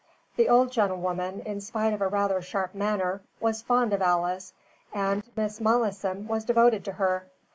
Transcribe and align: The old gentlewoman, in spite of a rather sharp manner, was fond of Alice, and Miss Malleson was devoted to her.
The 0.35 0.49
old 0.49 0.71
gentlewoman, 0.71 1.41
in 1.41 1.61
spite 1.61 1.93
of 1.93 2.01
a 2.01 2.07
rather 2.07 2.41
sharp 2.41 2.73
manner, 2.73 3.21
was 3.39 3.61
fond 3.61 3.93
of 3.93 4.01
Alice, 4.01 4.51
and 4.91 5.21
Miss 5.35 5.61
Malleson 5.61 6.25
was 6.27 6.43
devoted 6.43 6.83
to 6.85 6.93
her. 6.93 7.27